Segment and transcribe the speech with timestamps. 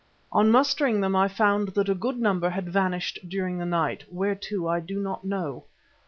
[0.31, 4.33] On mustering them I found that a good number had vanished during the night, where
[4.33, 5.65] to I do not know.